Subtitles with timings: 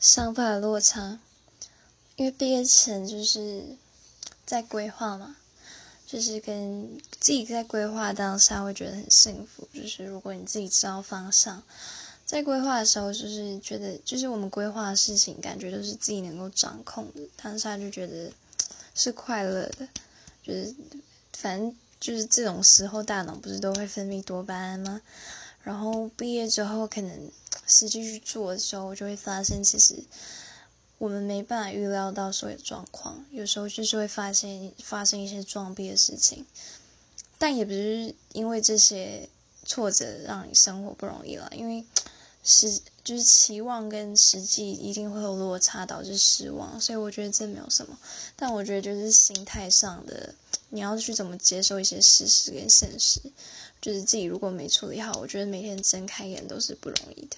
[0.00, 1.18] 想法的落差，
[2.14, 3.64] 因为毕业前就是
[4.46, 5.36] 在规划嘛，
[6.06, 9.68] 就是跟自己在规划当下会觉得很幸福。
[9.74, 11.60] 就是如果你自己知道方向，
[12.24, 18.30] 在规划的时候，就是觉得就是我们规划的事情，感觉都是自己能够掌控的，当下就觉得
[18.94, 19.88] 是快乐的。
[20.44, 20.72] 就是
[21.32, 25.00] 反正就是这种时候，大脑不是都会分泌多巴胺吗？
[25.64, 27.30] 然后毕业之后，可能。
[27.68, 30.02] 实际去做的时候，我就会发现，其实
[30.96, 36.44] 我们没办法预料到所有状况，有时候就是会发现发生一些撞壁的事情，
[37.38, 39.28] 但也不是因为这些
[39.64, 41.84] 挫折让你生活不容易了，因为
[42.42, 47.98] 实就是期望跟实际一定会有落差，导致失望，所以我觉得这没有什么，
[48.34, 50.34] 但我觉得就是心态上的，
[50.70, 53.20] 你要去怎么接受一些事实跟现实，
[53.80, 57.36] 就是自己如果没处理好，我觉得每天睁开眼都是不容易的。